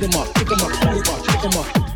[0.00, 1.89] beat 'em up, pick 'em up, move up, pick 'em up.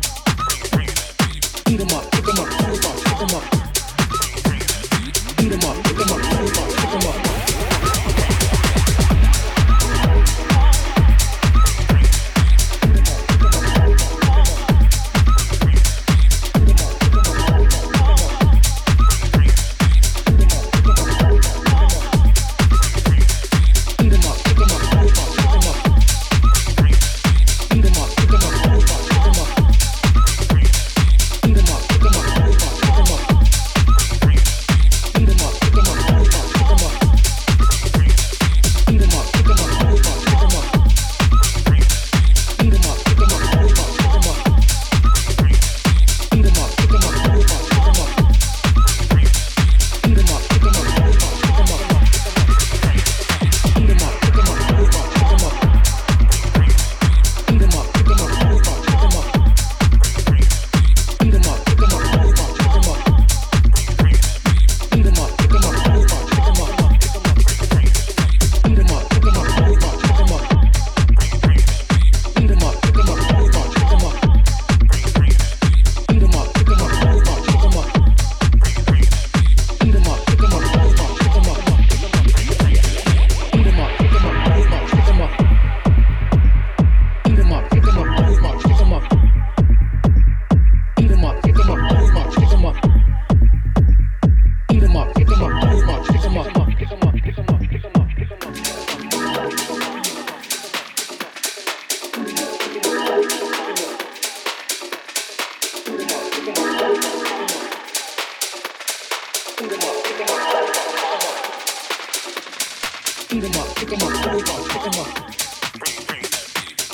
[113.35, 115.09] Eat them up, pick them up, pull it off, pick them up.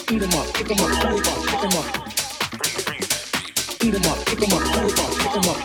[0.10, 1.86] Eat them up, pick them up, pull it off, pick them up.
[3.84, 5.60] Eat them up, pick them up, pull it off, pick them up.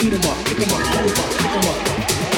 [0.00, 2.37] Eat them up, pick them up, pull it off, pick them up.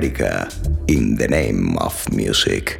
[0.00, 0.48] Balearica
[0.88, 2.79] in the name of music.